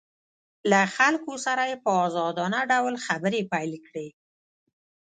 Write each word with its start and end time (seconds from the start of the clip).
له 0.71 0.81
خلکو 0.97 1.33
سره 1.45 1.63
یې 1.69 1.77
په 1.83 1.91
ازادانه 2.05 2.59
ډول 2.71 2.95
خبرې 3.05 3.41
پیل 3.51 3.71
کړې 3.87 4.07